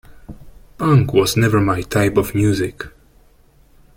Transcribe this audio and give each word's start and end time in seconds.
Punk 0.79 1.13
was 1.13 1.37
never 1.37 1.61
my 1.61 1.83
type 1.83 2.17
of 2.17 2.33
music. 2.33 2.85